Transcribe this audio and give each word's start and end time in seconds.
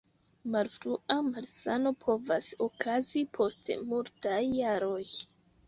Malfrua 0.53 1.17
malsano 1.27 1.91
povas 2.05 2.49
okazi 2.69 3.23
post 3.39 3.73
multaj 3.95 4.43
jaroj. 4.57 5.01